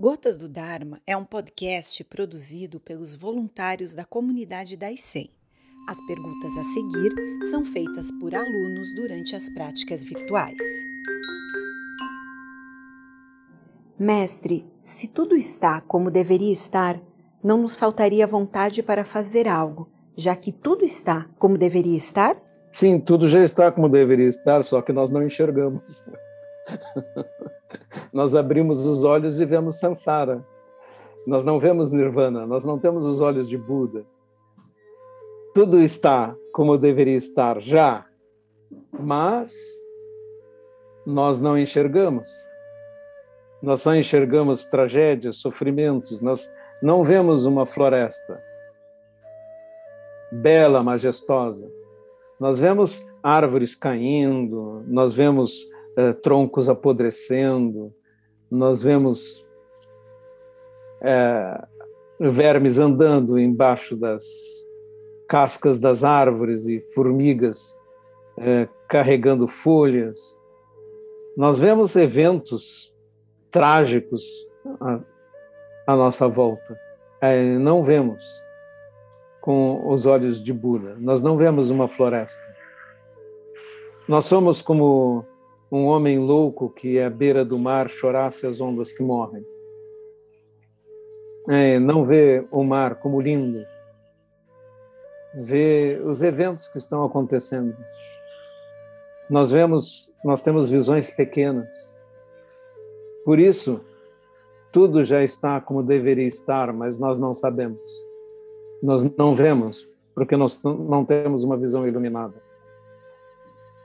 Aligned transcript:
Gotas 0.00 0.38
do 0.38 0.48
Dharma 0.48 1.00
é 1.04 1.16
um 1.16 1.24
podcast 1.24 2.04
produzido 2.04 2.78
pelos 2.78 3.16
voluntários 3.16 3.94
da 3.94 4.04
comunidade 4.04 4.76
da 4.76 4.92
ICEM. 4.92 5.28
As 5.88 5.98
perguntas 6.06 6.56
a 6.56 6.62
seguir 6.62 7.12
são 7.50 7.64
feitas 7.64 8.08
por 8.20 8.32
alunos 8.32 8.94
durante 8.94 9.34
as 9.34 9.50
práticas 9.50 10.04
virtuais. 10.04 10.56
Mestre, 13.98 14.64
se 14.80 15.08
tudo 15.08 15.34
está 15.34 15.80
como 15.80 16.12
deveria 16.12 16.52
estar, 16.52 17.00
não 17.42 17.58
nos 17.58 17.74
faltaria 17.74 18.24
vontade 18.24 18.84
para 18.84 19.04
fazer 19.04 19.48
algo, 19.48 19.90
já 20.16 20.36
que 20.36 20.52
tudo 20.52 20.84
está 20.84 21.28
como 21.38 21.58
deveria 21.58 21.96
estar? 21.96 22.40
Sim, 22.70 23.00
tudo 23.00 23.28
já 23.28 23.42
está 23.42 23.72
como 23.72 23.88
deveria 23.88 24.28
estar, 24.28 24.64
só 24.64 24.80
que 24.80 24.92
nós 24.92 25.10
não 25.10 25.26
enxergamos. 25.26 26.04
nós 28.12 28.34
abrimos 28.34 28.86
os 28.86 29.04
olhos 29.04 29.40
e 29.40 29.44
vemos 29.44 29.78
Sansara. 29.78 30.44
Nós 31.26 31.44
não 31.44 31.58
vemos 31.58 31.90
Nirvana, 31.90 32.46
nós 32.46 32.64
não 32.64 32.78
temos 32.78 33.04
os 33.04 33.20
olhos 33.20 33.48
de 33.48 33.56
Buda. 33.56 34.04
Tudo 35.54 35.80
está 35.82 36.34
como 36.52 36.78
deveria 36.78 37.16
estar 37.16 37.60
já, 37.60 38.06
mas 38.92 39.54
nós 41.04 41.40
não 41.40 41.58
enxergamos. 41.58 42.28
Nós 43.62 43.80
só 43.80 43.94
enxergamos 43.94 44.64
tragédias, 44.64 45.36
sofrimentos, 45.36 46.20
nós 46.20 46.48
não 46.82 47.02
vemos 47.02 47.44
uma 47.44 47.66
floresta 47.66 48.40
bela, 50.30 50.82
majestosa. 50.82 51.70
Nós 52.38 52.58
vemos 52.58 53.04
árvores 53.22 53.74
caindo, 53.74 54.84
nós 54.86 55.12
vemos 55.12 55.66
eh, 55.96 56.12
troncos 56.12 56.68
apodrecendo, 56.68 57.92
nós 58.50 58.82
vemos 58.82 59.46
eh, 61.00 61.64
vermes 62.18 62.78
andando 62.78 63.38
embaixo 63.38 63.96
das 63.96 64.24
cascas 65.28 65.78
das 65.78 66.04
árvores 66.04 66.66
e 66.66 66.80
formigas 66.94 67.78
eh, 68.38 68.68
carregando 68.88 69.46
folhas. 69.46 70.38
Nós 71.36 71.58
vemos 71.58 71.94
eventos 71.94 72.94
trágicos 73.50 74.24
à, 74.80 75.00
à 75.86 75.96
nossa 75.96 76.26
volta. 76.26 76.78
não 77.60 77.82
vemos 77.82 78.24
com 79.40 79.88
os 79.90 80.04
olhos 80.04 80.42
de 80.42 80.52
Buda. 80.52 80.96
Nós 80.98 81.22
não 81.22 81.36
vemos 81.36 81.70
uma 81.70 81.88
floresta. 81.88 82.44
Nós 84.08 84.24
somos 84.24 84.62
como 84.62 85.24
um 85.70 85.84
homem 85.84 86.18
louco 86.18 86.70
que 86.70 87.00
à 87.00 87.10
beira 87.10 87.44
do 87.44 87.58
mar 87.58 87.88
chorasse 87.88 88.46
as 88.46 88.60
ondas 88.60 88.92
que 88.92 89.02
morrem. 89.02 89.44
É, 91.48 91.78
não 91.78 92.04
vê 92.04 92.46
o 92.50 92.62
mar 92.62 92.96
como 92.96 93.20
lindo, 93.20 93.64
vê 95.34 96.00
os 96.04 96.22
eventos 96.22 96.68
que 96.68 96.78
estão 96.78 97.04
acontecendo. 97.04 97.76
Nós 99.30 99.50
vemos, 99.50 100.12
nós 100.24 100.42
temos 100.42 100.68
visões 100.68 101.10
pequenas. 101.10 101.96
Por 103.24 103.38
isso, 103.38 103.80
tudo 104.72 105.04
já 105.04 105.22
está 105.22 105.60
como 105.60 105.82
deveria 105.82 106.26
estar, 106.26 106.72
mas 106.72 106.98
nós 106.98 107.18
não 107.18 107.32
sabemos. 107.32 107.88
Nós 108.82 109.02
não 109.16 109.34
vemos, 109.34 109.88
porque 110.14 110.36
nós 110.36 110.62
não 110.62 111.04
temos 111.04 111.44
uma 111.44 111.56
visão 111.56 111.86
iluminada. 111.86 112.42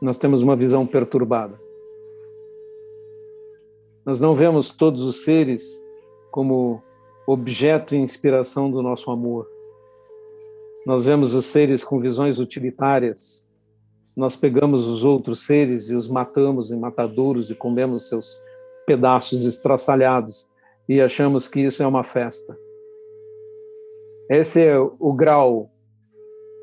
Nós 0.00 0.18
temos 0.18 0.42
uma 0.42 0.56
visão 0.56 0.86
perturbada. 0.86 1.61
Nós 4.04 4.18
não 4.18 4.34
vemos 4.34 4.70
todos 4.70 5.02
os 5.02 5.24
seres 5.24 5.80
como 6.30 6.82
objeto 7.26 7.94
e 7.94 7.98
inspiração 7.98 8.70
do 8.70 8.82
nosso 8.82 9.10
amor. 9.10 9.46
Nós 10.84 11.04
vemos 11.04 11.34
os 11.34 11.44
seres 11.46 11.84
com 11.84 12.00
visões 12.00 12.38
utilitárias. 12.38 13.48
Nós 14.16 14.34
pegamos 14.34 14.86
os 14.86 15.04
outros 15.04 15.46
seres 15.46 15.88
e 15.88 15.94
os 15.94 16.08
matamos 16.08 16.72
em 16.72 16.78
matadouros 16.78 17.50
e 17.50 17.54
comemos 17.54 18.08
seus 18.08 18.40
pedaços 18.86 19.44
estraçalhados 19.44 20.50
e 20.88 21.00
achamos 21.00 21.46
que 21.46 21.60
isso 21.60 21.82
é 21.82 21.86
uma 21.86 22.02
festa. 22.02 22.58
Esse 24.28 24.62
é 24.62 24.78
o 24.78 25.12
grau 25.12 25.70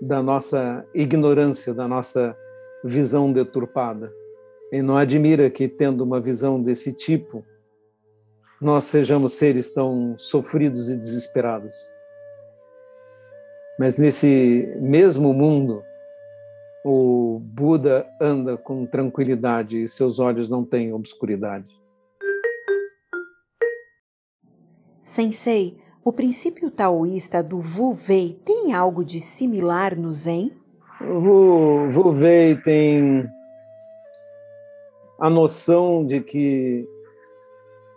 da 0.00 0.22
nossa 0.22 0.86
ignorância, 0.94 1.74
da 1.74 1.88
nossa 1.88 2.36
visão 2.84 3.32
deturpada. 3.32 4.12
E 4.72 4.82
não 4.82 4.96
admira 4.96 5.50
que, 5.50 5.68
tendo 5.68 6.02
uma 6.02 6.20
visão 6.20 6.60
desse 6.60 6.92
tipo, 6.92 7.44
nós 8.60 8.84
sejamos 8.84 9.34
seres 9.34 9.72
tão 9.72 10.16
sofridos 10.18 10.88
e 10.88 10.96
desesperados. 10.96 11.74
Mas 13.78 13.98
nesse 13.98 14.74
mesmo 14.80 15.32
mundo, 15.32 15.82
o 16.84 17.40
Buda 17.42 18.06
anda 18.20 18.56
com 18.56 18.86
tranquilidade 18.86 19.82
e 19.82 19.88
seus 19.88 20.18
olhos 20.18 20.48
não 20.48 20.64
têm 20.64 20.92
obscuridade. 20.92 21.74
Sensei, 25.02 25.76
o 26.04 26.12
princípio 26.12 26.70
taoísta 26.70 27.42
do 27.42 27.58
Wu 27.58 27.96
Wei 28.08 28.40
tem 28.44 28.72
algo 28.72 29.04
de 29.04 29.20
similar 29.20 29.96
no 29.96 30.10
Zen? 30.10 30.52
O 31.00 31.90
Wu 31.94 32.10
Wei 32.12 32.56
tem 32.56 33.26
a 35.18 35.30
noção 35.30 36.04
de 36.04 36.20
que 36.20 36.88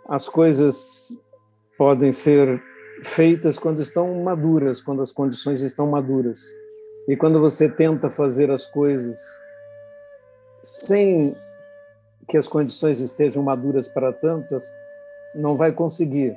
as 0.08 0.28
coisas 0.28 1.18
podem 1.76 2.12
ser 2.12 2.62
feitas 3.04 3.58
quando 3.58 3.80
estão 3.80 4.22
maduras, 4.22 4.80
quando 4.80 5.02
as 5.02 5.12
condições 5.12 5.60
estão 5.60 5.86
maduras. 5.86 6.40
E 7.06 7.16
quando 7.16 7.40
você 7.40 7.68
tenta 7.68 8.10
fazer 8.10 8.50
as 8.50 8.66
coisas 8.66 9.18
sem 10.62 11.36
que 12.26 12.36
as 12.36 12.46
condições 12.46 13.00
estejam 13.00 13.42
maduras 13.42 13.88
para 13.88 14.12
tantas, 14.12 14.64
não 15.34 15.56
vai 15.56 15.72
conseguir. 15.72 16.36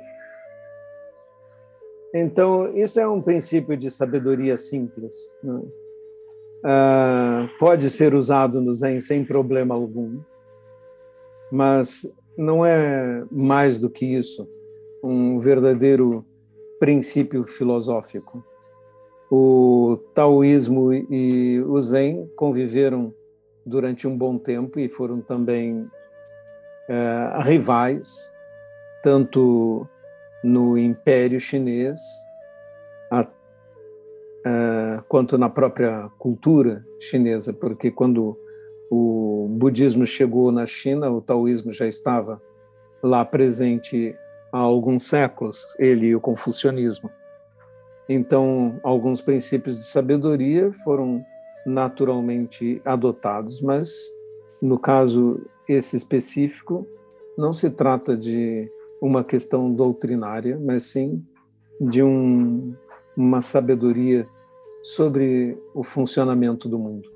Então, 2.14 2.74
isso 2.76 3.00
é 3.00 3.08
um 3.08 3.20
princípio 3.20 3.76
de 3.76 3.90
sabedoria 3.90 4.56
simples. 4.56 5.16
Né? 5.42 5.62
Ah, 6.64 7.48
pode 7.58 7.90
ser 7.90 8.14
usado 8.14 8.60
no 8.60 8.72
Zen 8.72 9.00
sem 9.00 9.24
problema 9.24 9.74
algum 9.74 10.20
mas 11.52 12.10
não 12.36 12.64
é 12.64 13.22
mais 13.30 13.78
do 13.78 13.90
que 13.90 14.06
isso, 14.06 14.48
um 15.04 15.38
verdadeiro 15.38 16.24
princípio 16.80 17.44
filosófico. 17.44 18.42
O 19.30 19.98
taoísmo 20.14 20.94
e 20.94 21.60
o 21.60 21.78
zen 21.78 22.26
conviveram 22.36 23.14
durante 23.66 24.08
um 24.08 24.16
bom 24.16 24.38
tempo 24.38 24.80
e 24.80 24.88
foram 24.88 25.20
também 25.20 25.86
é, 26.88 27.42
rivais, 27.42 28.32
tanto 29.02 29.86
no 30.42 30.78
Império 30.78 31.38
Chinês 31.38 32.00
a, 33.10 33.20
a, 33.20 33.28
é, 34.46 35.00
quanto 35.06 35.36
na 35.36 35.50
própria 35.50 36.08
cultura 36.18 36.82
chinesa, 36.98 37.52
porque 37.52 37.90
quando 37.90 38.38
o 38.90 39.31
budismo 39.52 40.06
chegou 40.06 40.50
na 40.50 40.66
China, 40.66 41.10
o 41.10 41.20
taoísmo 41.20 41.72
já 41.72 41.86
estava 41.86 42.40
lá 43.02 43.24
presente 43.24 44.14
há 44.52 44.58
alguns 44.58 45.04
séculos, 45.04 45.64
ele 45.78 46.06
e 46.06 46.16
o 46.16 46.20
confucionismo. 46.20 47.10
Então, 48.08 48.78
alguns 48.82 49.20
princípios 49.20 49.76
de 49.76 49.84
sabedoria 49.84 50.72
foram 50.84 51.24
naturalmente 51.64 52.80
adotados, 52.84 53.60
mas 53.60 53.92
no 54.60 54.78
caso 54.78 55.40
esse 55.68 55.96
específico, 55.96 56.86
não 57.36 57.52
se 57.52 57.70
trata 57.70 58.16
de 58.16 58.70
uma 59.00 59.24
questão 59.24 59.72
doutrinária, 59.72 60.58
mas 60.60 60.84
sim 60.84 61.24
de 61.80 62.02
um, 62.02 62.74
uma 63.16 63.40
sabedoria 63.40 64.26
sobre 64.82 65.58
o 65.74 65.82
funcionamento 65.82 66.68
do 66.68 66.78
mundo. 66.78 67.11